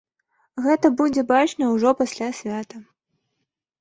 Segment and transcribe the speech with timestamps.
[0.67, 2.85] Гэта будзе бачна ўжо пасля свята.